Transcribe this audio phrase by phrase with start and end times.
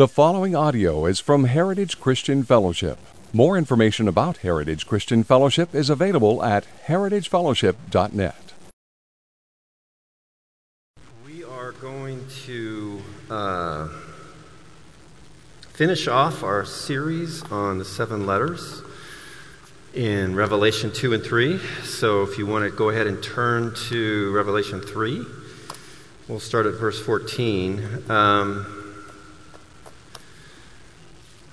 [0.00, 2.98] The following audio is from Heritage Christian Fellowship.
[3.34, 8.54] More information about Heritage Christian Fellowship is available at heritagefellowship.net.
[11.26, 13.88] We are going to uh,
[15.74, 18.80] finish off our series on the seven letters
[19.92, 21.58] in Revelation 2 and 3.
[21.82, 25.26] So if you want to go ahead and turn to Revelation 3,
[26.26, 28.10] we'll start at verse 14.
[28.10, 28.79] Um,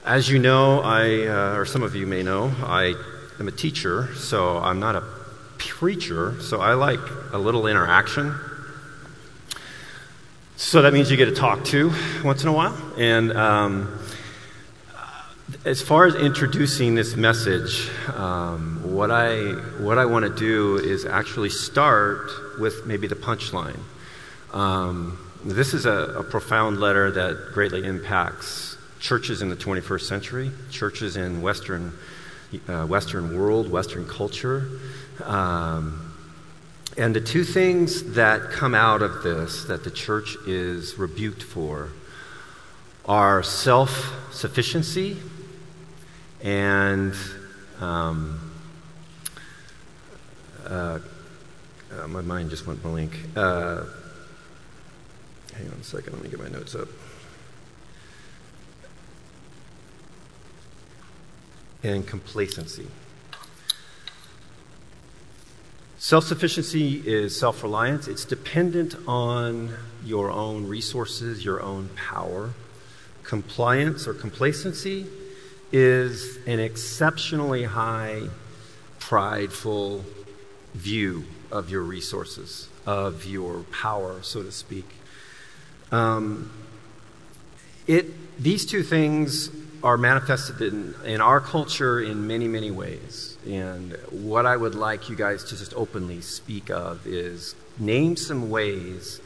[0.08, 2.94] as you know, I, uh, or some of you may know, I
[3.42, 5.04] am a teacher, so I'm not a
[5.58, 7.02] preacher, so I like
[7.34, 8.34] a little interaction.
[10.56, 11.94] So that means you get to talk to
[12.24, 12.78] once in a while.
[12.98, 14.00] And um,
[15.66, 19.40] as far as introducing this message, um, what I,
[19.82, 22.32] what I want to do is actually start
[22.62, 23.80] with maybe the punchline.
[24.54, 28.67] Um, this is a, a profound letter that greatly impacts
[29.00, 31.94] churches in the 21st century, churches in Western,
[32.68, 34.70] uh, Western world, Western culture.
[35.24, 36.14] Um,
[36.98, 41.90] and the two things that come out of this that the church is rebuked for
[43.06, 45.18] are self sufficiency
[46.44, 47.14] and
[47.80, 48.52] um,
[50.66, 51.00] uh,
[51.92, 53.12] uh, my mind just went blank.
[53.36, 53.84] Uh,
[55.54, 56.88] hang on a second, let me get my notes up.
[61.84, 62.88] And complacency.
[66.00, 69.74] Self sufficiency is self reliance, it's dependent on
[70.06, 72.52] your own resources, your own power.
[73.24, 75.06] Compliance or complacency
[75.72, 78.22] is an exceptionally high,
[79.00, 80.06] prideful
[80.74, 84.86] view of your resources, of your power, so to speak.
[85.92, 86.52] Um,
[87.88, 89.50] it, these two things
[89.84, 93.38] are manifested in, in our culture in many, many ways.
[93.48, 98.50] And what I would like you guys to just openly speak of is name some
[98.50, 99.22] ways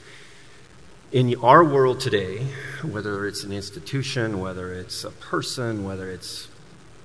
[1.11, 2.39] in our world today,
[2.83, 6.47] whether it's an institution, whether it's a person, whether it's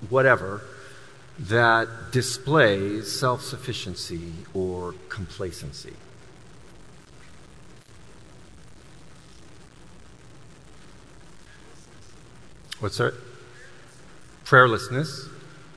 [0.09, 0.63] whatever,
[1.39, 5.95] that displays self sufficiency or complacency.
[12.79, 13.15] What's that?
[14.47, 15.29] Prayerlessness.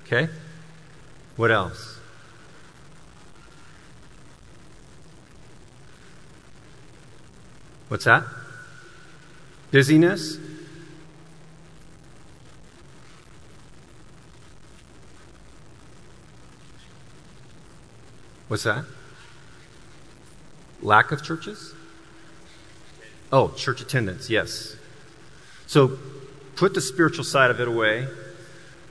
[0.05, 0.29] Okay?
[1.35, 1.97] What else?
[7.87, 8.23] What's that?
[9.71, 10.37] Busyness.
[18.47, 18.85] What's that?
[20.81, 21.73] Lack of churches?
[23.31, 24.75] Oh, church attendance, yes.
[25.65, 25.97] So
[26.55, 28.07] put the spiritual side of it away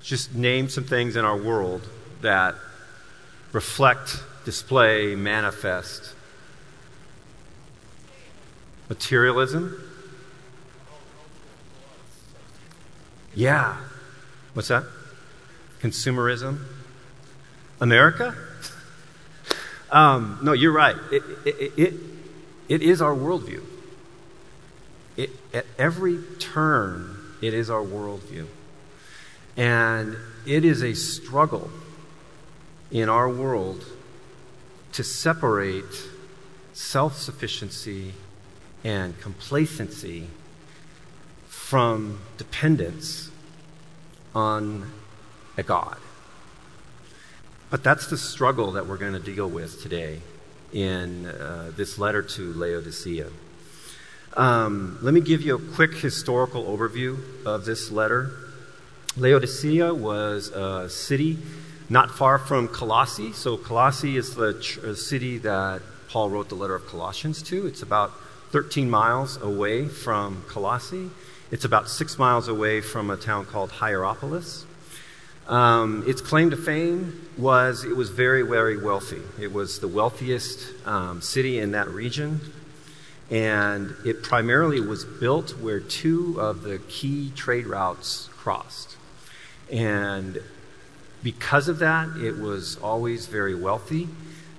[0.02, 1.88] just name some things in our world
[2.22, 2.54] that
[3.52, 6.14] reflect, display, manifest
[8.88, 9.82] materialism.
[13.34, 13.76] Yeah.
[14.54, 14.84] What's that?
[15.80, 16.64] Consumerism.
[17.80, 18.34] America?
[19.90, 20.96] um, no, you're right.
[21.12, 21.94] It, it, it,
[22.68, 23.62] it is our worldview.
[25.16, 28.46] It, at every turn, it is our worldview.
[29.58, 31.68] And it is a struggle
[32.92, 33.84] in our world
[34.92, 35.84] to separate
[36.72, 38.14] self sufficiency
[38.84, 40.28] and complacency
[41.48, 43.30] from dependence
[44.32, 44.90] on
[45.56, 45.98] a God.
[47.68, 50.20] But that's the struggle that we're going to deal with today
[50.72, 53.26] in uh, this letter to Laodicea.
[54.34, 58.30] Um, let me give you a quick historical overview of this letter.
[59.18, 61.38] Laodicea was a city
[61.88, 63.32] not far from Colossae.
[63.32, 67.66] So, Colossae is the ch- city that Paul wrote the letter of Colossians to.
[67.66, 68.12] It's about
[68.52, 71.10] 13 miles away from Colossae.
[71.50, 74.64] It's about six miles away from a town called Hierapolis.
[75.48, 79.22] Um, its claim to fame was it was very, very wealthy.
[79.40, 82.40] It was the wealthiest um, city in that region.
[83.30, 88.97] And it primarily was built where two of the key trade routes crossed.
[89.72, 90.38] And
[91.22, 94.08] because of that, it was always very wealthy.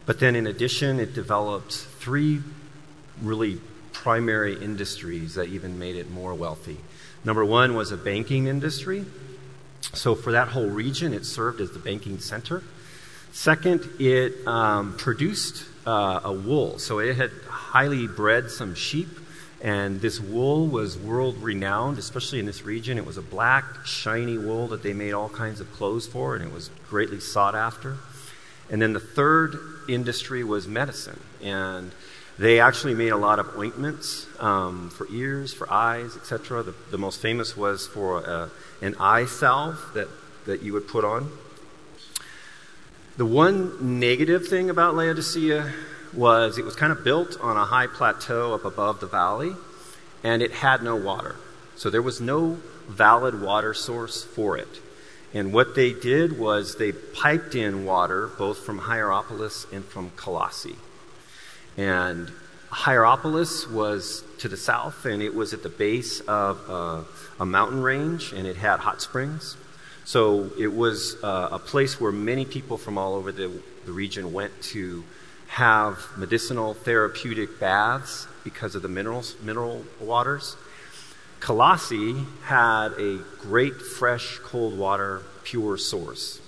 [0.06, 2.41] But then, in addition, it developed three
[3.21, 3.59] really
[3.94, 6.77] primary industries that even made it more wealthy.
[7.23, 9.06] Number one was a banking industry.
[9.94, 12.63] So, for that whole region, it served as the banking center.
[13.31, 16.79] Second, it um, produced uh, a wool.
[16.79, 19.07] So, it had highly bred some sheep
[19.61, 22.97] And this wool was world renowned, especially in this region.
[22.97, 26.44] It was a black, shiny wool that they made all kinds of clothes for, and
[26.44, 27.97] it was greatly sought after.
[28.69, 29.57] And then the third
[29.89, 31.19] industry was medicine.
[31.44, 31.91] And
[32.38, 36.63] they actually made a lot of ointments um, for ears, for eyes, etc.
[36.63, 38.50] The, the, most famous was for uh,
[38.81, 40.07] an eye salve that,
[40.45, 41.29] that you would put on.
[43.17, 45.73] The one negative thing about Laodicea
[46.13, 49.53] was it was kind of built on a high plateau up above the valley,
[50.23, 51.35] and it had no water.
[51.75, 52.57] So there was no
[52.88, 54.81] valid water source for it.
[55.33, 60.75] And what they did was they piped in water both from Hierapolis and from Colossae.
[61.77, 62.31] And
[62.71, 67.06] Hierapolis was to the south, and it was at the base of
[67.39, 69.56] a mountain range, and it had hot springs.
[70.06, 73.51] So it was uh, a place where many people from all over the,
[73.85, 75.03] the region went to
[75.49, 80.55] have medicinal therapeutic baths because of the minerals, mineral waters.
[81.39, 86.39] Colossae had a great fresh cold water pure source.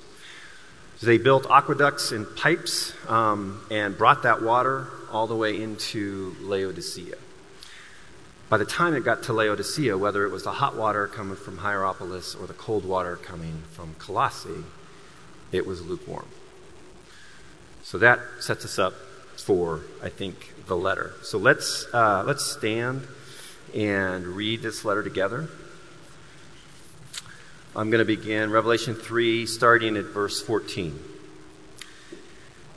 [1.01, 7.15] They built aqueducts and pipes um, and brought that water all the way into Laodicea.
[8.49, 11.57] By the time it got to Laodicea, whether it was the hot water coming from
[11.57, 14.63] Hierapolis or the cold water coming from Colossae,
[15.51, 16.27] it was lukewarm.
[17.91, 18.93] So that sets us up
[19.35, 21.11] for, I think, the letter.
[21.23, 23.05] So let's, uh, let's stand
[23.75, 25.49] and read this letter together.
[27.75, 30.97] I'm going to begin Revelation 3, starting at verse 14.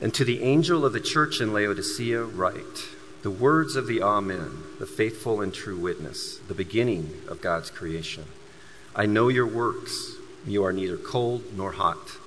[0.01, 2.83] And to the angel of the church in Laodicea, write
[3.21, 8.25] the words of the Amen, the faithful and true witness, the beginning of God's creation.
[8.93, 10.15] I know your works.
[10.45, 12.17] You are neither cold nor hot.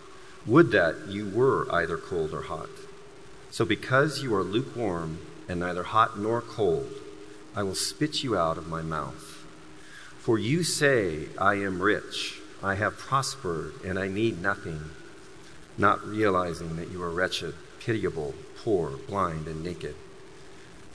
[0.46, 2.70] Would that you were either cold or hot.
[3.50, 5.18] So because you are lukewarm
[5.48, 6.92] and neither hot nor cold,
[7.54, 9.44] I will spit you out of my mouth.
[10.18, 14.80] For you say, I am rich I have prospered and I need nothing,
[15.76, 19.94] not realizing that you are wretched, pitiable, poor, blind, and naked.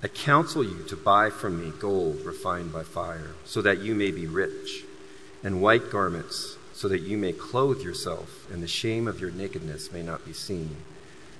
[0.01, 4.11] I counsel you to buy from me gold refined by fire, so that you may
[4.11, 4.83] be rich,
[5.41, 9.93] and white garments, so that you may clothe yourself, and the shame of your nakedness
[9.93, 10.75] may not be seen,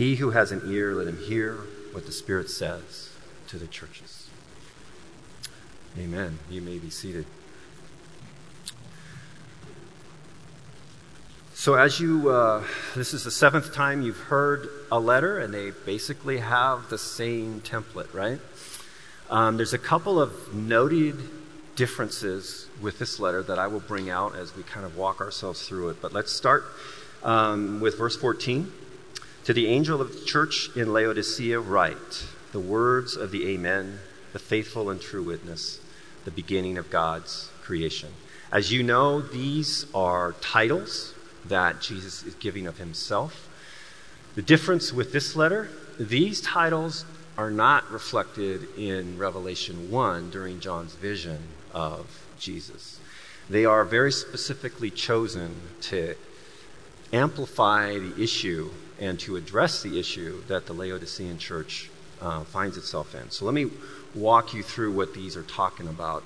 [0.00, 1.56] He who has an ear, let him hear
[1.92, 3.10] what the Spirit says
[3.48, 4.30] to the churches.
[5.98, 6.38] Amen.
[6.48, 7.26] You may be seated.
[11.52, 12.64] So, as you, uh,
[12.96, 17.60] this is the seventh time you've heard a letter, and they basically have the same
[17.60, 18.40] template, right?
[19.28, 21.18] Um, there's a couple of noted
[21.76, 25.68] differences with this letter that I will bring out as we kind of walk ourselves
[25.68, 26.00] through it.
[26.00, 26.64] But let's start
[27.22, 28.72] um, with verse 14.
[29.50, 33.98] To the angel of the church in Laodicea, write the words of the Amen,
[34.32, 35.80] the faithful and true witness,
[36.24, 38.10] the beginning of God's creation.
[38.52, 41.14] As you know, these are titles
[41.46, 43.48] that Jesus is giving of himself.
[44.36, 47.04] The difference with this letter, these titles
[47.36, 51.40] are not reflected in Revelation 1 during John's vision
[51.74, 53.00] of Jesus.
[53.48, 56.14] They are very specifically chosen to
[57.12, 61.90] amplify the issue and to address the issue that the Laodicean church
[62.20, 63.30] uh, finds itself in.
[63.30, 63.70] So let me
[64.14, 66.22] walk you through what these are talking about.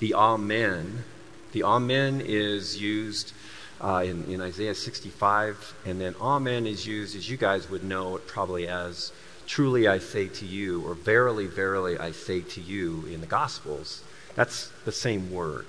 [0.00, 1.04] The Amen.
[1.52, 3.32] The Amen is used
[3.80, 5.74] uh, in, in Isaiah 65.
[5.86, 9.12] And then Amen is used, as you guys would know probably as
[9.46, 14.02] truly I say to you, or verily, verily I say to you in the Gospels.
[14.34, 15.66] That's the same word.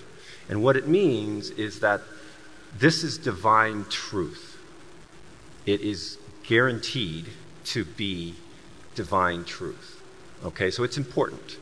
[0.50, 2.02] And what it means is that
[2.80, 4.58] this is divine truth.
[5.66, 7.28] It is guaranteed
[7.66, 8.36] to be
[8.96, 10.02] divine truth.
[10.44, 11.58] Okay, so it's important.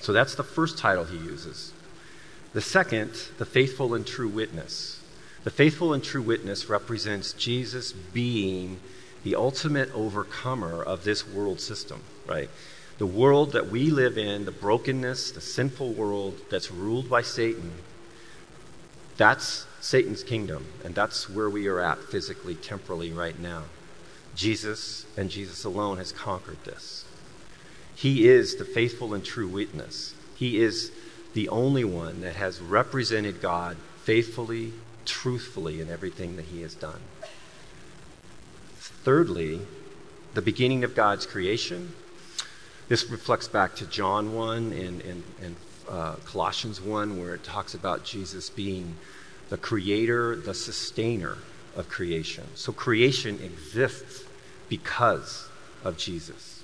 [0.00, 1.72] So that's the first title he uses.
[2.54, 5.02] The second, the faithful and true witness.
[5.44, 8.80] The faithful and true witness represents Jesus being
[9.24, 12.50] the ultimate overcomer of this world system, right?
[12.98, 17.72] The world that we live in, the brokenness, the sinful world that's ruled by Satan,
[19.16, 23.64] that's Satan's kingdom, and that's where we are at physically, temporally, right now.
[24.36, 27.04] Jesus and Jesus alone has conquered this.
[27.96, 30.14] He is the faithful and true witness.
[30.36, 30.92] He is
[31.34, 34.72] the only one that has represented God faithfully,
[35.04, 37.00] truthfully in everything that he has done.
[38.78, 39.62] Thirdly,
[40.34, 41.92] the beginning of God's creation.
[42.88, 45.56] This reflects back to John 1 and, and, and
[45.88, 48.96] uh, Colossians 1, where it talks about Jesus being
[49.52, 51.36] the creator, the sustainer
[51.76, 52.42] of creation.
[52.54, 54.24] So creation exists
[54.70, 55.46] because
[55.84, 56.62] of Jesus.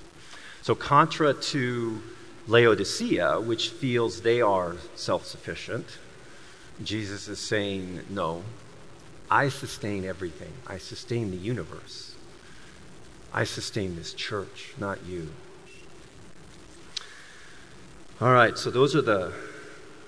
[0.62, 2.00] So, contra to
[2.46, 5.98] Laodicea, which feels they are self sufficient,
[6.82, 8.42] Jesus is saying, No,
[9.30, 12.14] I sustain everything, I sustain the universe.
[13.34, 15.28] I sustain this church, not you.
[18.18, 19.34] All right, so those are the,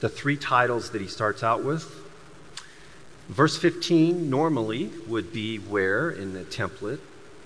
[0.01, 2.00] the three titles that he starts out with.
[3.31, 6.99] Verse 15 normally would be where in the template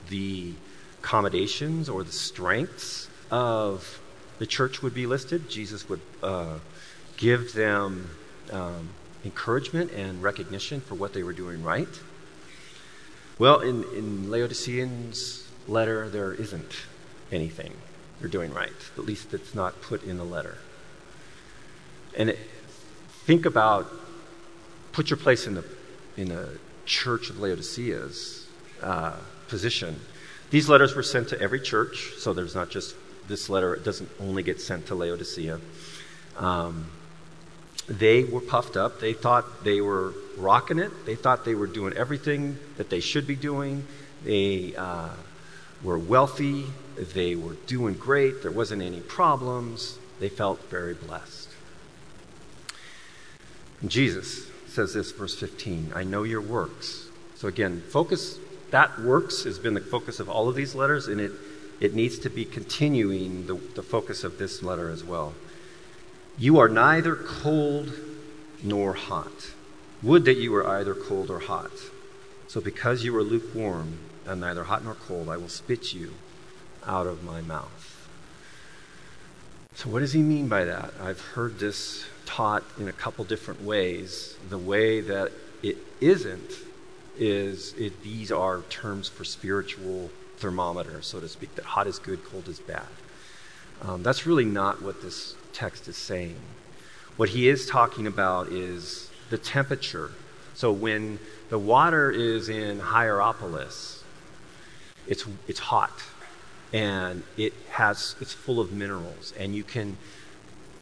[0.08, 0.54] the
[1.00, 4.00] accommodations or the strengths of
[4.38, 5.50] the church would be listed.
[5.50, 6.58] Jesus would uh,
[7.18, 8.08] give them
[8.50, 8.88] um,
[9.26, 12.00] encouragement and recognition for what they were doing right.
[13.38, 16.76] Well, in, in Laodicean's letter, there isn't
[17.30, 17.74] anything
[18.20, 18.72] they're doing right.
[18.96, 20.56] At least it's not put in the letter.
[22.16, 22.38] And it,
[23.26, 23.92] think about,
[24.94, 25.64] put your place in the
[26.16, 26.48] in a
[26.86, 28.46] church of Laodicea's
[28.80, 29.16] uh,
[29.48, 30.00] position.
[30.50, 32.94] These letters were sent to every church, so there's not just
[33.26, 35.58] this letter, it doesn't only get sent to Laodicea.
[36.36, 36.86] Um,
[37.88, 39.00] they were puffed up.
[39.00, 40.92] They thought they were rocking it.
[41.04, 43.86] They thought they were doing everything that they should be doing.
[44.24, 45.10] They uh,
[45.82, 46.66] were wealthy.
[46.96, 48.42] They were doing great.
[48.42, 49.98] There wasn't any problems.
[50.20, 51.48] They felt very blessed.
[53.86, 57.08] Jesus says this, verse 15 I know your works.
[57.36, 58.38] So again, focus,
[58.70, 61.32] that works has been the focus of all of these letters, and it
[61.80, 65.34] it needs to be continuing the, the focus of this letter as well.
[66.38, 67.92] You are neither cold
[68.62, 69.52] nor hot.
[70.02, 71.72] Would that you were either cold or hot.
[72.48, 76.14] So because you are lukewarm and neither hot nor cold, I will spit you
[76.86, 78.03] out of my mouth.
[79.76, 80.94] So, what does he mean by that?
[81.00, 84.36] I've heard this taught in a couple different ways.
[84.48, 86.52] The way that it isn't
[87.18, 92.24] is it, these are terms for spiritual thermometer, so to speak, that hot is good,
[92.24, 92.86] cold is bad.
[93.82, 96.36] Um, that's really not what this text is saying.
[97.16, 100.12] What he is talking about is the temperature.
[100.54, 104.02] So when the water is in Hierapolis,
[105.06, 106.00] it's, it's hot
[106.74, 109.96] and it has, it's full of minerals, and you can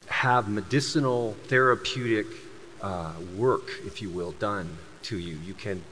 [0.07, 2.27] have medicinal, therapeutic
[2.81, 5.37] uh, work, if you will, done to you.
[5.47, 5.83] You can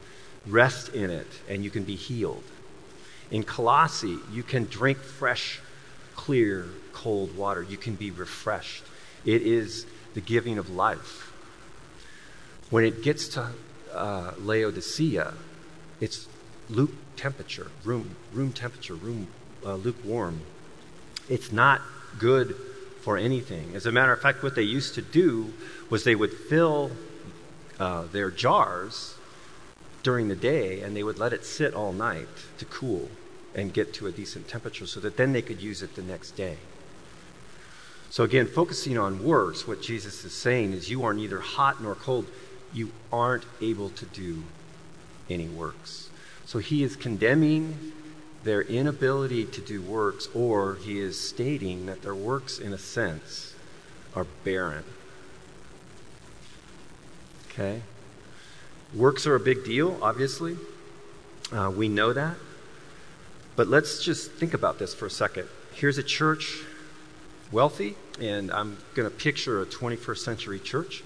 [0.47, 2.43] rest in it and you can be healed.
[3.29, 5.59] In Colossae, you can drink fresh,
[6.15, 7.61] clear, cold water.
[7.61, 8.83] You can be refreshed.
[9.23, 11.31] It is the giving of life.
[12.71, 13.49] When it gets to
[13.93, 15.33] uh, Laodicea,
[15.99, 16.27] it's
[16.69, 19.27] luke temperature, room, room temperature, room
[19.65, 20.41] uh, lukewarm.
[21.29, 21.81] It's not
[22.19, 22.55] good
[23.01, 23.73] for anything.
[23.75, 25.53] As a matter of fact, what they used to do
[25.89, 26.91] was they would fill
[27.79, 29.15] uh, their jars
[30.03, 32.27] during the day and they would let it sit all night
[32.57, 33.09] to cool
[33.55, 36.31] and get to a decent temperature so that then they could use it the next
[36.31, 36.57] day.
[38.09, 41.95] So, again, focusing on works, what Jesus is saying is you are neither hot nor
[41.95, 42.27] cold.
[42.73, 44.43] You aren't able to do
[45.29, 46.09] any works.
[46.45, 47.93] So, he is condemning
[48.43, 53.53] their inability to do works, or he is stating that their works, in a sense,
[54.15, 54.83] are barren.
[57.49, 57.81] Okay?
[58.95, 60.57] Works are a big deal, obviously.
[61.51, 62.35] Uh, we know that.
[63.55, 65.47] But let's just think about this for a second.
[65.73, 66.61] Here's a church,
[67.51, 71.03] wealthy, and I'm going to picture a 21st century church.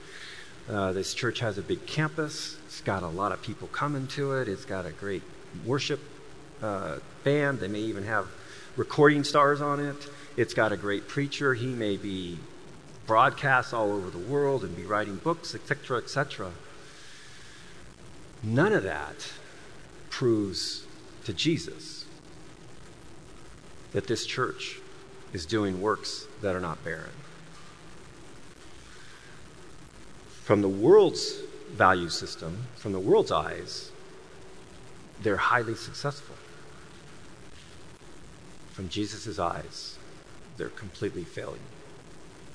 [0.70, 2.58] Uh, this church has a big campus.
[2.66, 4.48] It's got a lot of people coming to it.
[4.48, 5.22] It's got a great
[5.66, 6.00] worship
[6.62, 7.60] uh, band.
[7.60, 8.28] They may even have
[8.76, 10.10] recording stars on it.
[10.38, 11.54] It's got a great preacher.
[11.54, 12.38] He may be
[13.08, 16.52] broadcast all over the world and be writing books, etc., etc.
[18.44, 19.32] None of that
[20.10, 20.86] proves
[21.26, 22.06] to Jesus
[23.92, 24.80] that this church
[25.34, 27.10] is doing works that are not barren.
[30.44, 31.40] From the world's
[31.72, 33.92] value system, from the world's eyes,
[35.22, 36.36] they're highly successful.
[38.74, 39.98] From Jesus' eyes,
[40.58, 41.62] they're completely failing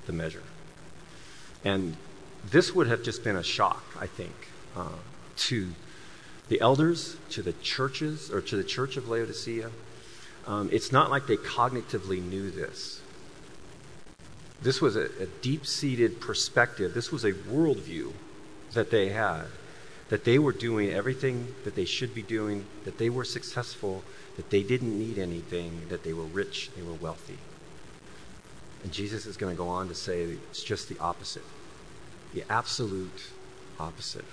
[0.06, 0.42] the measure.
[1.64, 1.96] And
[2.44, 4.34] this would have just been a shock, I think,
[4.76, 4.88] uh,
[5.36, 5.70] to
[6.48, 9.70] the elders, to the churches, or to the church of Laodicea,
[10.46, 13.00] um, it's not like they cognitively knew this.
[14.62, 16.92] This was a, a deep seated perspective.
[16.92, 18.12] This was a worldview
[18.72, 19.44] that they had
[20.10, 24.04] that they were doing everything that they should be doing, that they were successful,
[24.36, 27.38] that they didn't need anything, that they were rich, they were wealthy.
[28.82, 31.44] And Jesus is going to go on to say it's just the opposite
[32.32, 33.30] the absolute
[33.78, 34.24] opposite.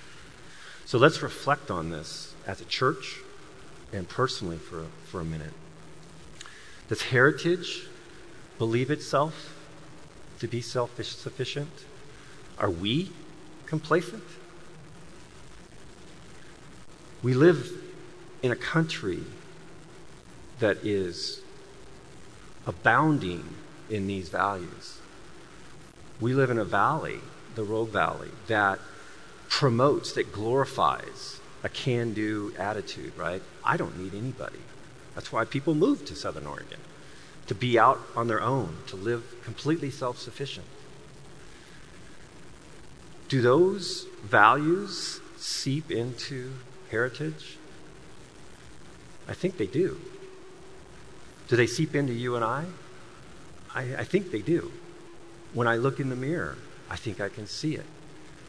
[0.86, 3.20] So let's reflect on this as a church
[3.92, 5.54] and personally for, for a minute.
[6.88, 7.88] Does heritage
[8.58, 9.56] believe itself
[10.40, 11.72] to be self sufficient?
[12.60, 13.12] Are we
[13.66, 14.24] complacent?
[17.24, 17.72] We live
[18.44, 19.24] in a country
[20.60, 21.42] that is
[22.66, 23.56] abounding
[23.90, 25.00] in these values.
[26.20, 27.20] We live in a valley,
[27.56, 28.80] the Rogue Valley, that
[29.50, 33.42] promotes, that glorifies a can do attitude, right?
[33.64, 34.60] I don't need anybody.
[35.16, 36.80] That's why people move to Southern Oregon,
[37.48, 40.68] to be out on their own, to live completely self sufficient.
[43.28, 46.54] Do those values seep into
[46.90, 47.58] heritage?
[49.28, 50.00] I think they do.
[51.48, 52.66] Do they seep into you and I?
[53.74, 54.72] I, I think they do.
[55.54, 56.58] When I look in the mirror,
[56.90, 57.86] I think I can see it.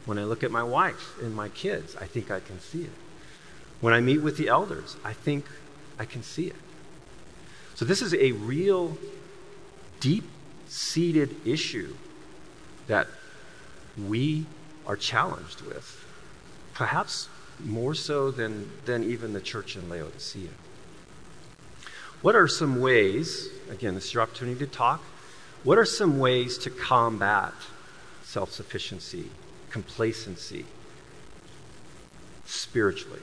[0.05, 2.91] When I look at my wife and my kids, I think I can see it.
[3.81, 5.45] When I meet with the elders, I think
[5.97, 6.55] I can see it.
[7.75, 8.97] So, this is a real,
[10.01, 10.25] deep
[10.67, 11.95] seated issue
[12.87, 13.07] that
[13.97, 14.45] we
[14.85, 16.05] are challenged with,
[16.73, 17.29] perhaps
[17.63, 20.49] more so than, than even the church in Laodicea.
[22.21, 25.01] What are some ways, again, this is your opportunity to talk,
[25.63, 27.53] what are some ways to combat
[28.23, 29.29] self sufficiency,
[29.69, 30.65] complacency,
[32.45, 33.21] spiritually?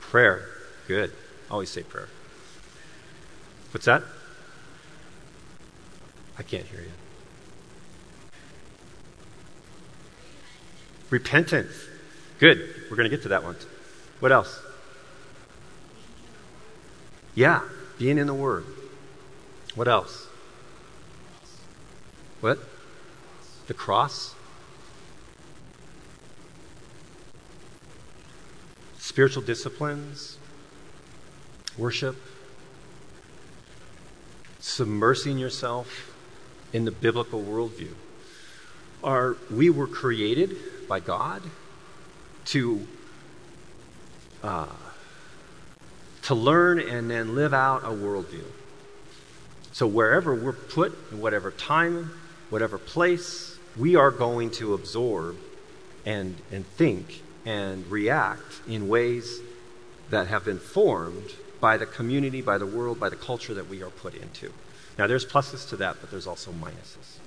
[0.00, 0.48] Prayer.
[0.86, 1.12] Good.
[1.50, 2.08] Always say prayer.
[3.72, 4.02] What's that?
[6.38, 6.92] I can't hear you.
[11.10, 11.72] Repentance.
[12.38, 12.74] Good.
[12.90, 13.56] We're going to get to that one.
[14.20, 14.60] What else?
[17.34, 17.60] Yeah,
[17.98, 18.64] being in the Word.
[19.74, 20.26] What else?
[22.40, 22.58] What?
[23.66, 24.34] The cross?
[28.98, 30.38] Spiritual disciplines?
[31.78, 32.16] Worship?
[34.60, 36.15] Submersing yourself
[36.76, 37.94] in the biblical worldview.
[39.02, 41.42] Are we were created by God
[42.46, 42.86] to
[44.42, 44.66] uh,
[46.22, 48.44] to learn and then live out a worldview.
[49.72, 52.10] So wherever we're put, in whatever time,
[52.50, 55.36] whatever place, we are going to absorb
[56.04, 59.40] and, and think and react in ways
[60.10, 63.82] that have been formed by the community, by the world, by the culture that we
[63.82, 64.52] are put into.
[64.98, 67.18] Now, there's pluses to that, but there's also minuses.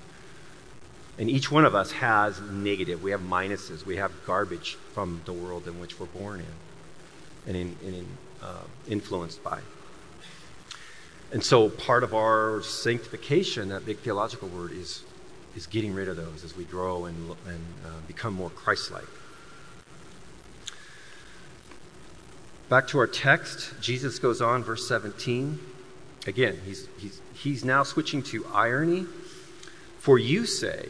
[1.20, 3.04] And each one of us has negative.
[3.04, 3.86] We have minuses.
[3.86, 6.40] We have garbage from the world in which we're born
[7.46, 8.08] in and, in, in,
[8.42, 9.60] uh, influenced by.
[11.32, 15.04] And so part of our sanctification, that big theological word, is,
[15.56, 19.04] is getting rid of those as we grow and, and uh, become more Christ like.
[22.70, 25.60] Back to our text, Jesus goes on, verse 17.
[26.30, 29.08] Again, he's, he's, he's now switching to irony.
[29.98, 30.89] For you say,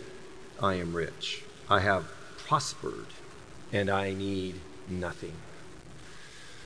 [0.62, 2.04] I am rich, I have
[2.38, 3.06] prospered,
[3.71, 4.56] and I need
[4.89, 5.32] nothing.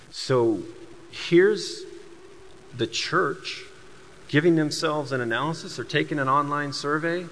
[0.10, 0.64] So
[1.12, 1.84] here's
[2.76, 3.62] the church
[4.28, 5.76] giving themselves an analysis.
[5.76, 7.28] They're taking an online survey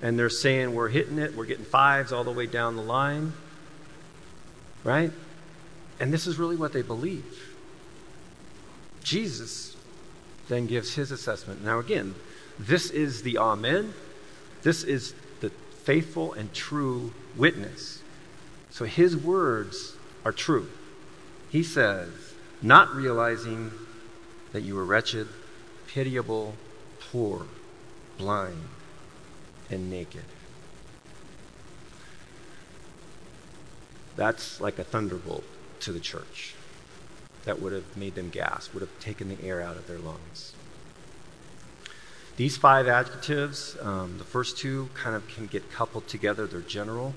[0.00, 3.34] and they're saying, We're hitting it, we're getting fives all the way down the line.
[4.84, 5.12] Right?
[6.00, 7.54] And this is really what they believe.
[9.02, 9.76] Jesus
[10.48, 11.64] then gives his assessment.
[11.64, 12.14] Now, again,
[12.58, 13.92] this is the Amen.
[14.62, 15.50] This is the
[15.84, 18.02] faithful and true witness.
[18.70, 20.68] So his words are true.
[21.50, 22.08] He says,
[22.60, 23.70] not realizing
[24.52, 25.28] that you were wretched,
[25.86, 26.54] pitiable,
[27.12, 27.46] poor,
[28.16, 28.68] blind,
[29.70, 30.24] and naked.
[34.16, 35.44] That's like a thunderbolt
[35.80, 36.54] to the church
[37.48, 40.52] that would have made them gasp, would have taken the air out of their lungs.
[42.36, 46.46] These five adjectives, um, the first two kind of can get coupled together.
[46.46, 47.14] They're general,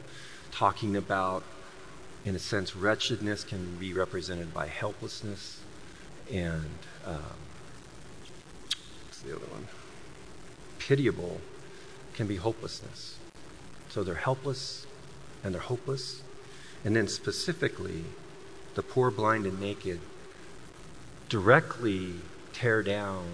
[0.50, 1.44] talking about,
[2.24, 5.60] in a sense, wretchedness can be represented by helplessness
[6.32, 7.38] and um,
[9.08, 9.68] what's the other one?
[10.80, 11.42] Pitiable
[12.14, 13.18] can be hopelessness.
[13.90, 14.88] So they're helpless
[15.44, 16.24] and they're hopeless.
[16.86, 18.06] And then specifically,
[18.76, 20.00] the poor, blind, and naked
[21.32, 22.12] directly
[22.52, 23.26] tear down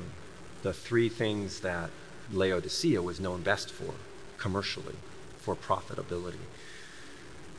[0.61, 1.89] the three things that
[2.31, 3.95] Laodicea was known best for
[4.37, 4.93] commercially,
[5.39, 6.45] for profitability.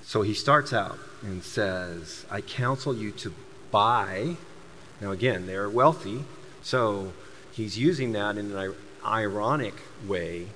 [0.03, 3.35] So he starts out and says, I counsel you to
[3.73, 4.37] buy.
[5.01, 6.23] Now, again, they're wealthy,
[6.63, 7.13] so
[7.51, 8.75] he's using that in an
[9.05, 9.75] ironic
[10.07, 10.47] way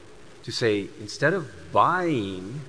[0.45, 2.61] to say instead of buying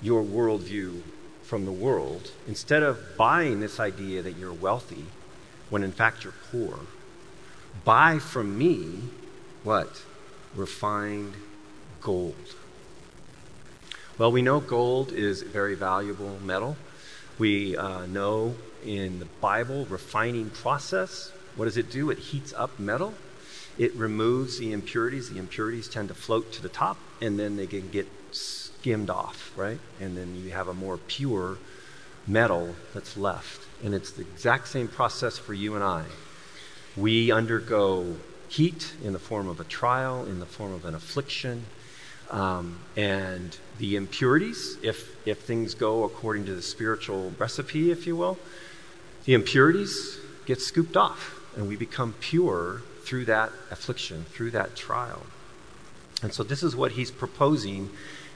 [0.00, 1.02] your worldview
[1.42, 5.06] from the world, instead of buying this idea that you're wealthy
[5.74, 6.78] when in fact you're poor,
[7.84, 9.00] buy from me
[9.64, 10.04] what?
[10.54, 11.34] Refined
[12.00, 12.54] gold.
[14.16, 16.76] Well, we know gold is a very valuable metal.
[17.38, 18.54] We uh, know
[18.86, 22.08] in the Bible, refining process, what does it do?
[22.10, 23.14] It heats up metal
[23.76, 25.30] it removes the impurities.
[25.30, 29.52] The impurities tend to float to the top, and then they can get skimmed off,
[29.56, 29.78] right?
[30.00, 31.58] And then you have a more pure
[32.26, 33.66] metal that's left.
[33.84, 36.04] And it's the exact same process for you and I.
[36.96, 38.16] We undergo
[38.48, 41.66] heat in the form of a trial, in the form of an affliction.
[42.30, 48.16] Um, and the impurities, if, if things go according to the spiritual recipe, if you
[48.16, 48.38] will,
[49.26, 55.26] the impurities get scooped off and we become pure through that affliction, through that trial.
[56.22, 57.90] And so, this is what he's proposing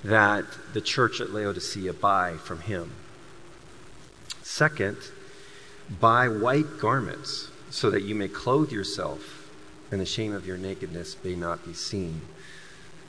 [0.05, 2.93] that the church at Laodicea buy from him.
[4.43, 4.99] Second,
[6.01, 9.51] buy white garments so that you may clothe yourself
[9.91, 12.21] and the shame of your nakedness may not be seen.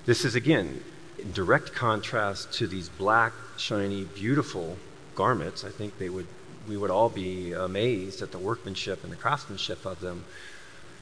[0.06, 0.82] This is, again,
[1.18, 4.78] in direct contrast to these black, shiny, beautiful
[5.16, 5.66] garments.
[5.66, 6.28] I think they would,
[6.68, 10.26] we would all be amazed at the workmanship and the craftsmanship of them.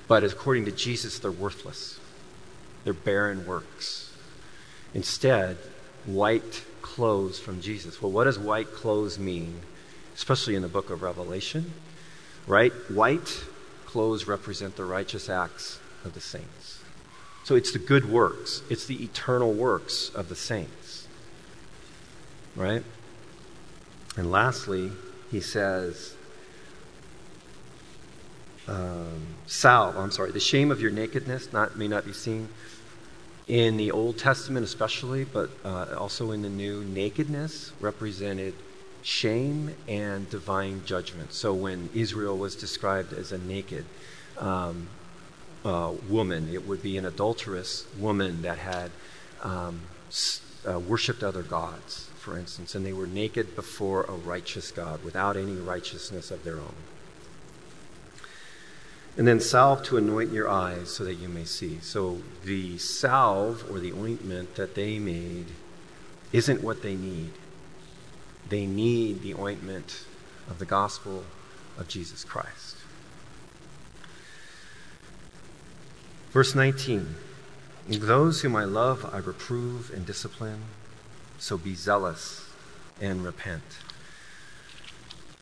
[0.07, 1.99] But according to Jesus, they're worthless.
[2.83, 4.11] They're barren works.
[4.93, 5.57] Instead,
[6.05, 8.01] white clothes from Jesus.
[8.01, 9.61] Well, what does white clothes mean?
[10.17, 11.71] Especially in the book of Revelation,
[12.47, 12.73] right?
[12.89, 13.45] White
[13.85, 16.81] clothes represent the righteous acts of the saints.
[17.43, 21.07] So it's the good works, it's the eternal works of the saints,
[22.55, 22.83] right?
[24.17, 24.91] And lastly,
[25.31, 26.15] he says,
[28.67, 32.49] um, salve, I'm sorry, the shame of your nakedness not, may not be seen.
[33.47, 38.55] In the Old Testament, especially, but uh, also in the New, nakedness represented
[39.01, 41.33] shame and divine judgment.
[41.33, 43.85] So when Israel was described as a naked
[44.37, 44.87] um,
[45.63, 48.91] uh, woman, it would be an adulterous woman that had
[49.43, 49.81] um,
[50.67, 55.37] uh, worshipped other gods, for instance, and they were naked before a righteous God without
[55.37, 56.75] any righteousness of their own.
[59.17, 61.79] And then salve to anoint your eyes so that you may see.
[61.81, 65.47] So the salve or the ointment that they made
[66.31, 67.31] isn't what they need.
[68.49, 70.05] They need the ointment
[70.49, 71.23] of the gospel
[71.77, 72.77] of Jesus Christ.
[76.31, 77.15] Verse 19
[77.89, 80.63] Those whom I love, I reprove and discipline,
[81.37, 82.49] so be zealous
[83.01, 83.63] and repent.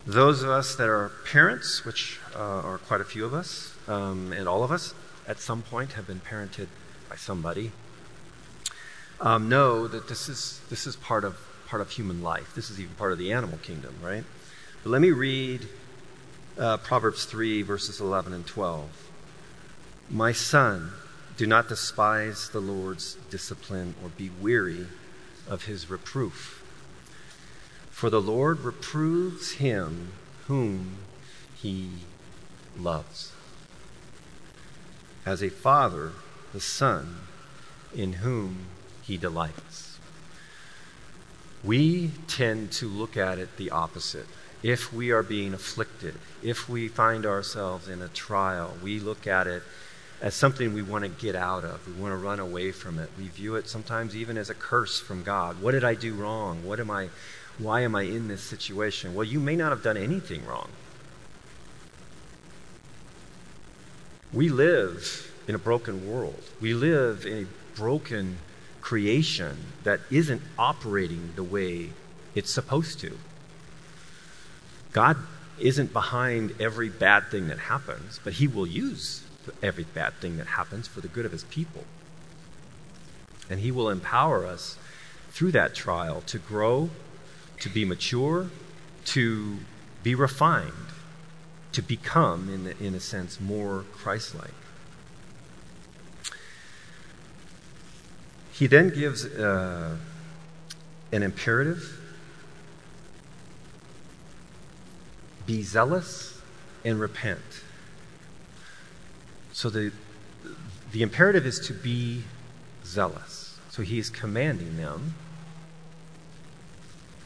[0.08, 4.32] Those of us that are parents, which uh, are quite a few of us, um,
[4.34, 4.94] and all of us
[5.28, 6.68] at some point have been parented
[7.10, 7.72] by somebody,
[9.20, 11.38] um, know that this is, this is part, of,
[11.76, 12.56] part of human life.
[12.56, 14.24] This is even part of the animal kingdom, right?
[14.82, 15.68] But let me read
[16.58, 19.10] uh, Proverbs 3, verses 11 and 12.
[20.10, 20.94] My son,
[21.36, 24.88] do not despise the Lord's discipline or be weary
[25.50, 26.64] of his reproof.
[27.92, 30.14] For the Lord reproves him
[30.48, 31.00] whom
[31.58, 31.90] he
[32.80, 33.34] loves.
[35.26, 36.14] As a father,
[36.54, 37.18] the son
[37.94, 38.68] in whom
[39.02, 39.85] he delights.
[41.66, 44.28] We tend to look at it the opposite.
[44.62, 49.48] If we are being afflicted, if we find ourselves in a trial, we look at
[49.48, 49.64] it
[50.22, 51.88] as something we want to get out of.
[51.88, 53.10] We want to run away from it.
[53.18, 55.62] We view it sometimes even as a curse from God.
[55.62, 56.64] What did I do wrong?
[56.64, 57.10] What am I
[57.58, 59.16] why am I in this situation?
[59.16, 60.70] Well, you may not have done anything wrong.
[64.34, 66.42] We live in a broken world.
[66.60, 68.40] We live in a broken
[68.86, 71.90] creation that isn't operating the way
[72.36, 73.18] it's supposed to.
[74.92, 75.18] God
[75.60, 79.24] isn't behind every bad thing that happens, but He will use
[79.64, 81.84] every bad thing that happens for the good of His people.
[83.50, 84.78] And He will empower us
[85.32, 86.92] through that trial to grow
[87.62, 88.52] to be mature,
[89.06, 89.58] to
[90.04, 90.92] be refined,
[91.72, 94.54] to become, in, the, in a sense, more Christ like.
[98.58, 99.98] He then gives uh,
[101.12, 102.00] an imperative
[105.46, 106.40] be zealous
[106.86, 107.42] and repent.
[109.52, 109.92] So the,
[110.94, 112.24] the imperative is to be
[112.86, 113.60] zealous.
[113.72, 115.16] So he is commanding them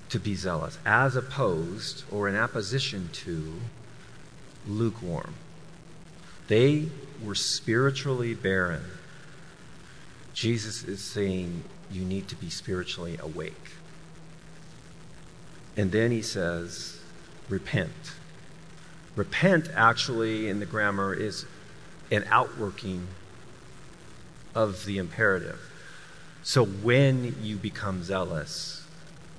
[0.10, 3.54] to be zealous, as opposed or in opposition to
[4.68, 5.36] lukewarm.
[6.48, 6.88] They
[7.24, 8.84] were spiritually barren.
[10.40, 13.72] Jesus is saying you need to be spiritually awake.
[15.76, 16.98] And then he says,
[17.50, 18.14] repent.
[19.18, 21.46] Repent, actually, in the grammar, is
[22.10, 23.10] an outworking
[24.56, 25.60] of the imperative.
[26.42, 28.88] So when you become zealous,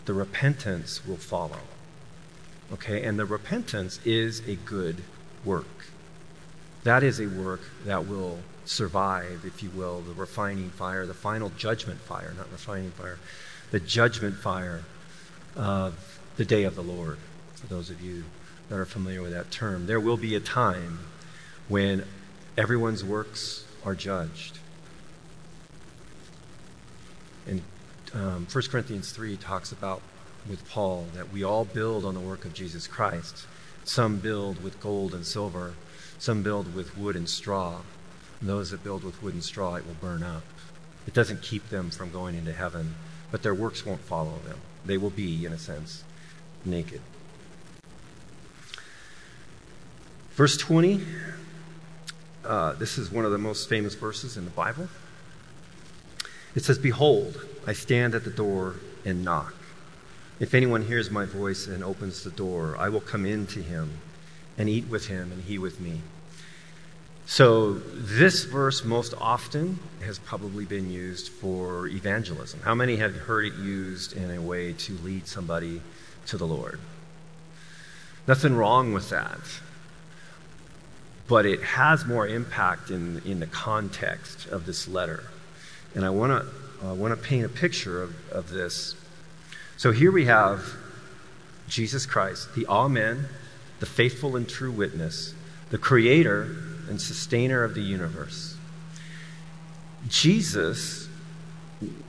[0.04, 1.60] the repentance will follow.
[2.74, 3.02] Okay?
[3.04, 5.02] And the repentance is a good
[5.46, 5.86] work.
[6.84, 11.50] That is a work that will survive, if you will, the refining fire, the final
[11.56, 13.18] judgment fire, not refining fire,
[13.70, 14.82] the judgment fire
[15.56, 17.18] of the day of the Lord,
[17.54, 18.24] for those of you
[18.68, 19.86] that are familiar with that term.
[19.86, 21.00] There will be a time
[21.68, 22.04] when
[22.56, 24.58] everyone's works are judged.
[27.46, 27.62] And
[28.14, 30.02] um, 1 Corinthians 3 talks about
[30.48, 33.46] with Paul that we all build on the work of Jesus Christ.
[33.84, 35.74] Some build with gold and silver,
[36.18, 37.80] some build with wood and straw.
[38.40, 40.42] And those that build with wood and straw, it will burn up.
[41.06, 42.94] It doesn't keep them from going into heaven,
[43.30, 44.58] but their works won't follow them.
[44.84, 46.04] They will be, in a sense,
[46.64, 47.00] naked.
[50.32, 51.02] Verse 20,
[52.44, 54.88] uh, this is one of the most famous verses in the Bible.
[56.54, 59.54] It says, Behold, I stand at the door and knock.
[60.38, 63.98] If anyone hears my voice and opens the door, I will come in to him
[64.56, 66.00] and eat with him and he with me.
[67.40, 72.60] So, this verse most often has probably been used for evangelism.
[72.60, 75.80] How many have heard it used in a way to lead somebody
[76.26, 76.78] to the Lord?
[78.28, 79.38] Nothing wrong with that.
[81.28, 85.24] But it has more impact in, in the context of this letter.
[85.94, 88.94] And I want to uh, want to paint a picture of, of this.
[89.78, 90.62] So here we have
[91.68, 93.28] Jesus Christ, the Amen,
[93.78, 95.32] the faithful and true witness,
[95.70, 98.56] the creator and sustainer of the universe.
[100.08, 101.08] Jesus,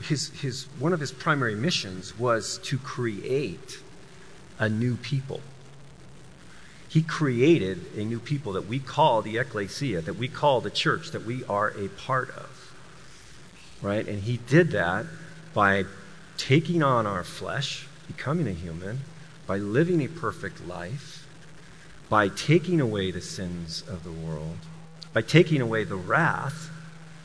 [0.04, 3.80] his, his, one of his primary missions was to create
[4.60, 5.40] a new people.
[6.90, 11.12] He created a new people that we call the ecclesia, that we call the church,
[11.12, 12.62] that we are a part of
[13.82, 14.08] right?
[14.08, 15.06] And he did that
[15.54, 15.86] by
[16.38, 19.00] taking on our flesh, becoming a human,
[19.48, 21.28] by living a perfect life,
[22.10, 24.58] by taking away the sins of the world,
[25.14, 26.70] by taking away the wrath,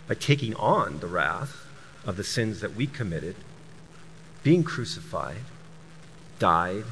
[0.08, 1.66] by taking on the wrath
[2.04, 3.36] of the sins that we committed,
[4.42, 5.42] being crucified,
[6.38, 6.84] died,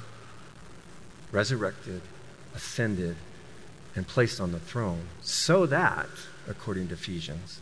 [1.33, 2.01] resurrected,
[2.55, 3.17] ascended,
[3.97, 6.09] and placed on the throne, so that,
[6.49, 7.61] according to Ephesians,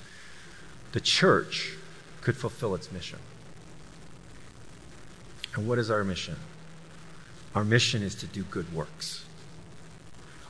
[0.93, 1.75] the church
[2.21, 3.19] could fulfill its mission.
[5.55, 6.37] And what is our mission?
[7.55, 9.25] Our mission is to do good works.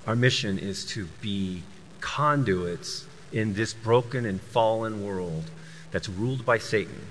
[0.06, 1.62] Our mission is to be
[2.02, 5.44] conduits in this broken and fallen world
[5.90, 7.06] that's ruled by Satan.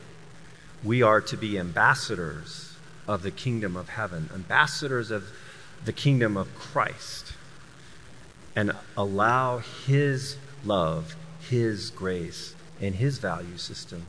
[0.84, 2.76] We are to be ambassadors
[3.08, 5.32] of the kingdom of heaven, ambassadors of
[5.84, 7.34] the kingdom of Christ,
[8.56, 11.16] and allow His love,
[11.50, 14.06] His grace, and His value system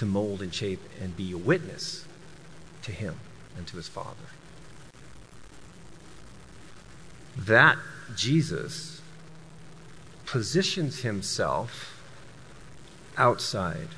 [0.00, 2.06] to mold and shape and be a witness
[2.82, 3.16] to him
[3.56, 4.16] and to his Father.
[7.36, 7.76] That
[8.16, 8.99] Jesus
[10.30, 12.00] positions himself
[13.18, 13.88] outside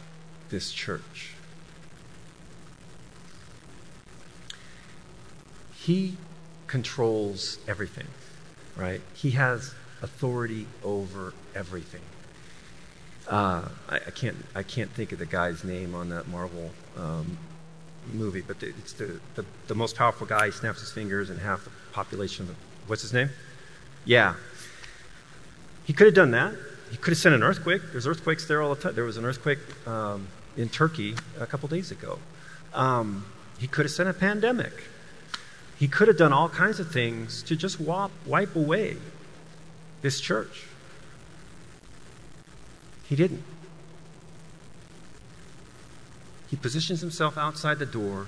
[0.48, 1.34] this church.
[5.74, 6.16] He
[6.66, 8.06] controls everything,
[8.76, 9.02] right?
[9.12, 12.00] He has authority over everything.
[13.28, 17.36] Uh, I, I, can't I can't think of the guy's name on that Marvel um,
[18.14, 20.46] movie, but it's the, the, the most powerful guy.
[20.46, 22.54] He snaps his fingers, and half the population of the,
[22.86, 23.28] what's his name?
[24.06, 24.34] Yeah.
[25.84, 26.54] He could have done that.
[26.90, 27.82] He could have sent an earthquake.
[27.90, 28.94] There's earthquakes there all the time.
[28.94, 32.18] There was an earthquake um, in Turkey a couple days ago.
[32.74, 33.26] Um,
[33.58, 34.84] he could have sent a pandemic.
[35.78, 38.96] He could have done all kinds of things to just wop, wipe away
[40.02, 40.66] this church.
[43.08, 43.42] He didn't.
[46.48, 48.26] He positions himself outside the door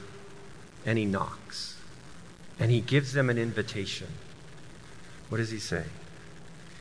[0.86, 1.76] and he knocks.
[2.58, 4.08] And he gives them an invitation.
[5.28, 5.84] What does he say?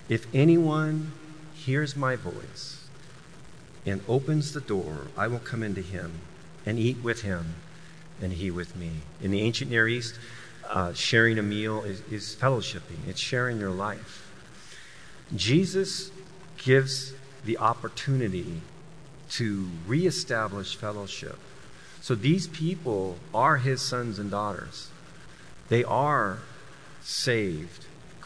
[0.10, 1.13] If anyone
[1.54, 2.86] hears my voice
[3.86, 6.20] and opens the door, I will come into him
[6.66, 7.56] and eat with him
[8.22, 8.92] and he with me.
[9.22, 10.16] In the ancient Near East,
[10.70, 14.30] uh, sharing a meal is, is fellowshipping, it's sharing your life.
[15.36, 16.12] Jesus
[16.58, 17.13] gives
[17.46, 18.62] the opportunity
[19.32, 21.38] to reestablish fellowship.
[22.02, 24.89] So these people are his sons and daughters.
[25.70, 26.39] They are
[27.02, 27.83] saved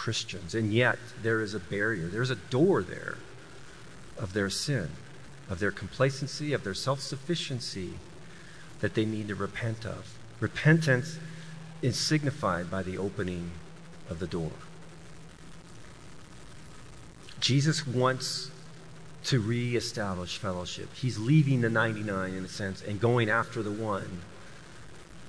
[0.07, 3.17] Christians, and yet there is a barrier, there's a door there
[4.17, 4.87] of their sin,
[5.49, 7.95] of their complacency, of their self sufficiency
[8.79, 10.17] that they need to repent of.
[10.39, 11.19] Repentance
[11.81, 13.51] is signified by the opening
[14.09, 14.53] of the door.
[17.41, 18.49] Jesus wants
[19.25, 20.87] to reestablish fellowship.
[20.93, 24.21] He's leaving the 99 in a sense and going after the one.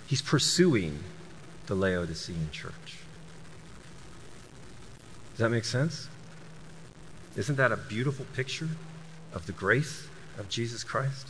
[0.07, 1.03] He's pursuing
[1.67, 2.99] the Laodicean church.
[5.39, 6.09] Does that make sense?
[7.37, 8.71] Isn't that a beautiful picture
[9.33, 11.29] of the grace of Jesus Christ?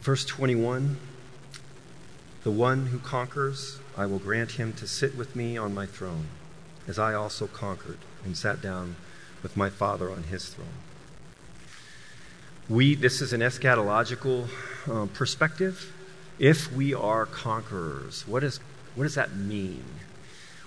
[0.00, 0.96] Verse 21
[2.42, 6.26] The one who conquers, I will grant him to sit with me on my throne,
[6.88, 8.96] as I also conquered and sat down
[9.44, 10.80] with my Father on his throne.
[12.68, 14.48] We, this is an eschatological
[14.90, 15.92] um, perspective.
[16.42, 18.58] If we are conquerors, what, is,
[18.96, 19.84] what does that mean?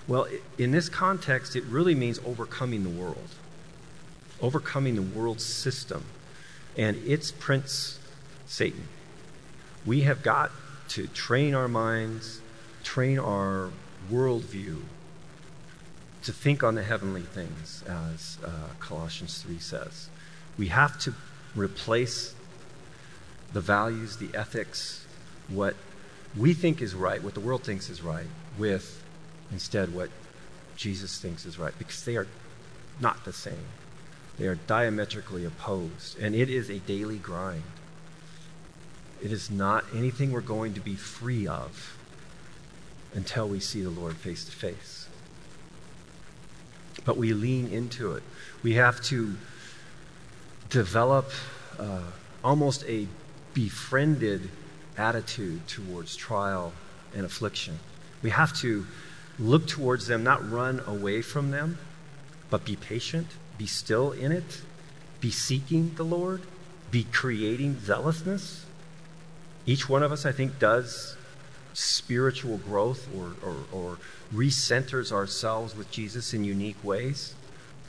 [0.08, 3.28] Well, in this context, it really means overcoming the world,
[4.40, 6.04] overcoming the world system
[6.78, 7.98] and its prince,
[8.46, 8.88] Satan.
[9.84, 10.50] We have got
[10.88, 12.40] to train our minds,
[12.82, 13.70] train our
[14.10, 14.80] worldview
[16.22, 20.08] to think on the heavenly things, as uh, Colossians 3 says.
[20.56, 21.12] We have to
[21.54, 22.34] replace
[23.52, 25.05] the values, the ethics,
[25.48, 25.74] what
[26.36, 28.26] we think is right, what the world thinks is right,
[28.58, 29.02] with
[29.52, 30.10] instead what
[30.76, 32.26] Jesus thinks is right, because they are
[33.00, 33.68] not the same.
[34.38, 37.62] They are diametrically opposed, and it is a daily grind.
[39.22, 41.96] It is not anything we're going to be free of
[43.14, 45.08] until we see the Lord face to face.
[47.04, 48.22] But we lean into it.
[48.62, 49.36] We have to
[50.68, 51.30] develop
[51.78, 52.02] uh,
[52.44, 53.06] almost a
[53.54, 54.50] befriended
[54.96, 56.72] attitude towards trial
[57.14, 57.78] and affliction.
[58.22, 58.86] We have to
[59.38, 61.78] look towards them, not run away from them,
[62.50, 63.26] but be patient,
[63.58, 64.62] be still in it,
[65.20, 66.42] be seeking the Lord,
[66.90, 68.66] be creating zealousness
[69.66, 71.16] each one of us, I think, does
[71.74, 73.98] spiritual growth or, or, or
[74.32, 77.34] recenters ourselves with Jesus in unique ways.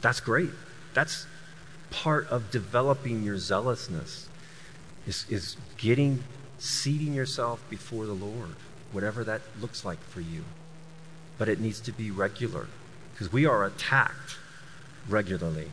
[0.02, 0.50] That's great.
[0.96, 1.28] That's
[1.92, 4.28] part of developing your zealousness
[5.06, 6.24] is, is getting
[6.60, 8.56] seating yourself before the Lord,
[8.92, 10.44] whatever that looks like for you.
[11.38, 12.68] But it needs to be regular
[13.14, 14.38] because we are attacked
[15.08, 15.70] regularly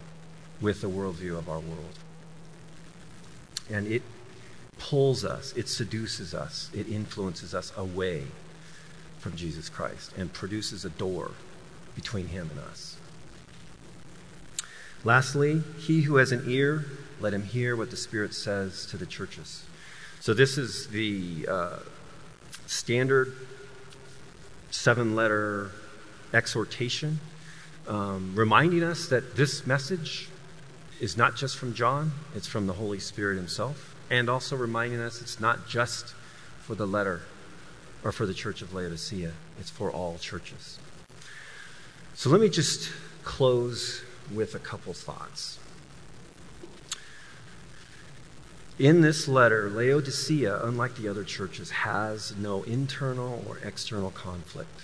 [0.61, 1.99] with the worldview of our world.
[3.71, 4.03] And it
[4.79, 8.25] pulls us, it seduces us, it influences us away
[9.19, 11.31] from Jesus Christ and produces a door
[11.95, 12.97] between him and us.
[15.03, 16.85] Lastly, he who has an ear,
[17.21, 19.65] let him hear what the Spirit says to the churches.
[20.25, 21.79] So, this is the uh,
[22.65, 23.37] standard
[24.71, 25.71] seven letter
[26.33, 27.21] exhortation,
[27.87, 30.31] um, reminding us that this message
[30.99, 35.21] is not just from John, it's from the Holy Spirit himself and also reminding us
[35.21, 36.15] it's not just
[36.63, 37.21] for the letter
[38.03, 40.79] or for the church of Laodicea, it's for all churches.
[42.15, 42.91] So let me just
[43.25, 45.59] close with a couple thoughts.
[48.79, 54.81] In this letter, Laodicea, unlike the other churches, has no internal or external conflict.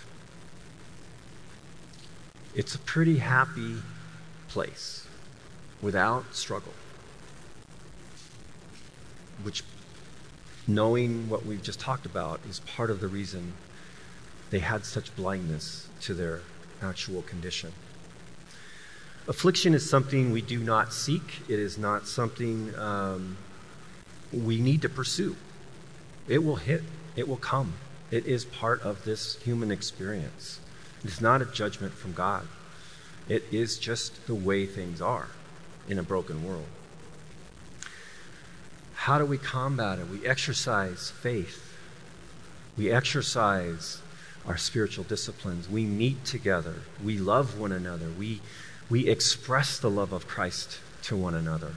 [2.55, 3.77] It's a pretty happy
[4.49, 5.07] place
[5.83, 6.73] without struggle
[9.43, 9.63] which
[10.67, 13.55] knowing what we've just talked about is part of the reason
[14.51, 16.41] they had such blindness to their
[16.83, 17.73] actual condition.
[19.29, 23.37] Affliction is something we do not seek, it is not something um,
[24.33, 25.37] we need to pursue.
[26.29, 26.83] It will hit,
[27.17, 27.75] it will come.
[28.11, 30.61] It is part of this human experience.
[31.05, 32.47] It's not a judgment from God,
[33.29, 35.29] it is just the way things are
[35.89, 36.67] in a broken world.
[38.95, 40.09] How do we combat it?
[40.09, 41.67] We exercise faith.
[42.77, 44.03] We exercise
[44.47, 45.69] our spiritual disciplines.
[45.69, 46.75] We meet together.
[47.03, 48.09] We love one another.
[48.19, 48.41] We,
[48.91, 51.73] we express the love of Christ to one another.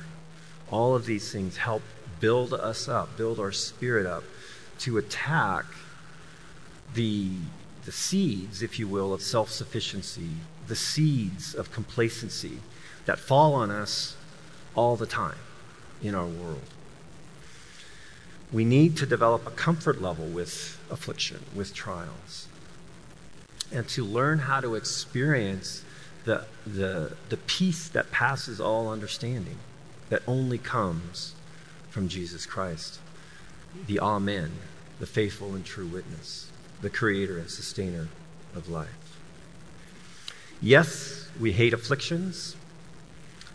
[0.69, 1.81] All of these things help
[2.19, 4.23] build us up, build our spirit up
[4.79, 5.65] to attack
[6.93, 7.31] the,
[7.85, 10.29] the seeds, if you will, of self sufficiency,
[10.67, 12.59] the seeds of complacency
[13.05, 14.15] that fall on us
[14.75, 15.37] all the time
[16.01, 16.61] in our world.
[18.51, 22.47] We need to develop a comfort level with affliction, with trials,
[23.71, 25.83] and to learn how to experience
[26.25, 29.57] the, the, the peace that passes all understanding
[30.09, 31.33] that only comes
[31.93, 32.97] from Jesus Christ,
[33.85, 34.51] the Amen,
[34.99, 36.49] the faithful and true witness,
[36.81, 38.07] the creator and sustainer
[38.55, 39.19] of life.
[40.59, 42.55] Yes, we hate afflictions.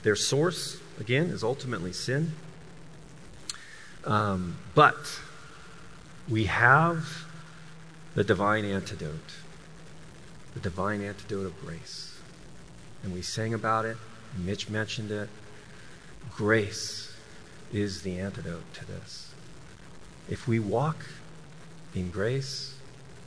[0.05, 2.30] Their source, again, is ultimately sin.
[4.05, 5.18] Um, but
[6.28, 7.26] we have
[8.14, 9.32] the divine antidote,
[10.55, 12.16] the divine antidote of grace.
[13.03, 13.97] And we sang about it,
[14.39, 15.28] Mitch mentioned it.
[16.30, 17.07] Grace
[17.73, 19.33] is the antidote to this.
[20.29, 21.07] If we walk
[21.95, 22.75] in grace,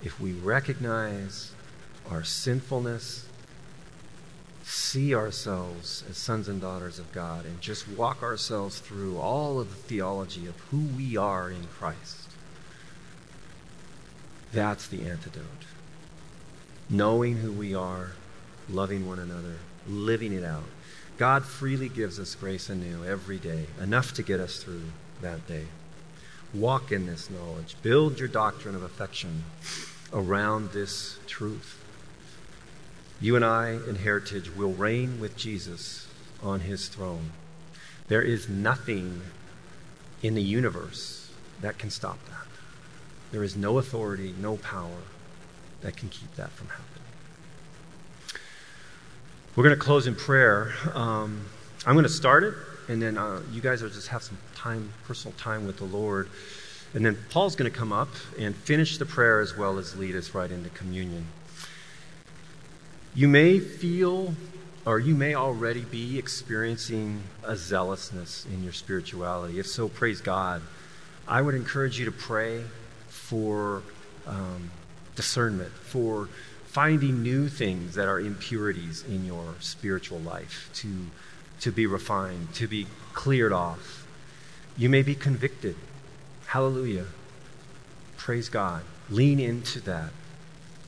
[0.04, 1.52] if we recognize
[2.10, 3.26] our sinfulness,
[4.64, 9.70] see ourselves as sons and daughters of God, and just walk ourselves through all of
[9.70, 12.30] the theology of who we are in Christ,
[14.52, 15.44] that's the antidote.
[16.90, 18.12] Knowing who we are,
[18.70, 19.56] loving one another,
[19.88, 20.64] living it out.
[21.22, 24.82] God freely gives us grace anew every day, enough to get us through
[25.22, 25.66] that day.
[26.52, 27.76] Walk in this knowledge.
[27.84, 29.44] Build your doctrine of affection
[30.12, 31.80] around this truth.
[33.20, 36.08] You and I in heritage will reign with Jesus
[36.42, 37.30] on his throne.
[38.08, 39.22] There is nothing
[40.24, 41.30] in the universe
[41.62, 42.48] that can stop that.
[43.32, 45.04] There is no authority, no power
[45.82, 47.11] that can keep that from happening.
[49.54, 50.74] We're going to close in prayer.
[50.94, 51.46] Um,
[51.86, 52.54] I'm going to start it,
[52.88, 56.30] and then uh, you guys will just have some time, personal time with the Lord.
[56.94, 58.08] And then Paul's going to come up
[58.40, 61.26] and finish the prayer as well as lead us right into communion.
[63.14, 64.36] You may feel,
[64.86, 69.60] or you may already be experiencing a zealousness in your spirituality.
[69.60, 70.62] If so, praise God.
[71.28, 72.64] I would encourage you to pray
[73.10, 73.84] for
[74.26, 74.72] um,
[75.18, 76.30] discernment, for
[76.72, 80.88] finding new things that are impurities in your spiritual life to,
[81.60, 84.08] to be refined, to be cleared off.
[84.78, 85.76] You may be convicted.
[86.46, 87.08] Hallelujah.
[88.16, 88.84] Praise God.
[89.10, 90.12] Lean into that.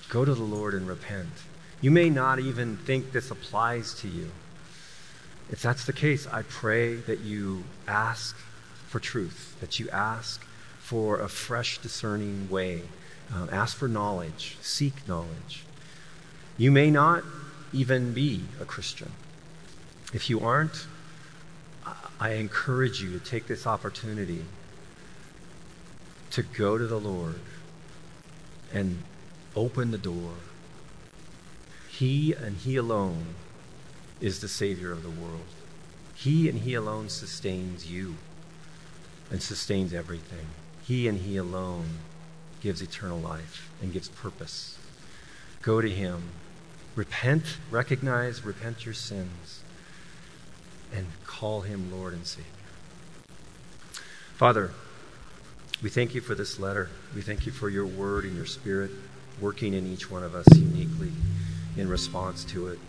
[0.08, 1.34] Go to the Lord and repent.
[1.82, 4.32] You may not even think this applies to you.
[5.50, 8.38] If that's the case, I pray that you ask
[8.88, 10.46] for truth, that you ask
[10.80, 12.84] for a fresh, discerning way.
[13.36, 15.63] Um, ask for knowledge, seek knowledge.
[16.58, 17.24] You may not
[17.72, 19.12] even be a Christian.
[20.14, 20.86] If you aren't,
[22.20, 24.46] I encourage you to take this opportunity
[26.30, 27.40] to go to the Lord
[28.72, 29.04] and
[29.56, 30.34] open the door.
[31.90, 33.36] He and He alone
[34.22, 35.42] is the Savior of the world.
[36.16, 38.16] He and He alone sustains you
[39.30, 40.48] and sustains everything.
[40.86, 41.98] He and He alone
[42.62, 44.78] gives eternal life and gives purpose.
[45.62, 46.30] Go to Him.
[46.96, 49.64] Repent, recognize, repent your sins,
[50.94, 52.52] and call Him Lord and Savior.
[54.36, 54.72] Father,
[55.82, 56.90] we thank you for this letter.
[57.16, 58.92] We thank you for your word and your spirit
[59.42, 61.12] working in each one of us uniquely
[61.78, 62.80] in response to it.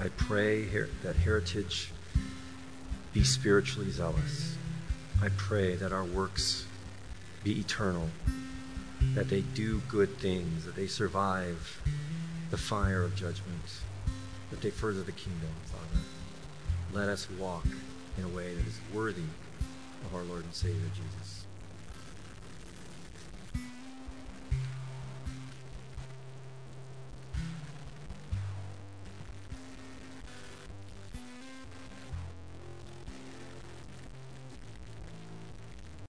[0.00, 0.64] I pray
[1.02, 1.90] that heritage
[3.12, 4.56] be spiritually zealous.
[5.22, 6.66] I pray that our works
[7.44, 8.08] be eternal,
[9.14, 11.80] that they do good things, that they survive
[12.52, 13.80] the fire of judgment,
[14.50, 16.02] that they further the kingdom, Father.
[16.92, 17.64] Let us walk
[18.18, 19.22] in a way that is worthy
[20.04, 21.21] of our Lord and Savior Jesus.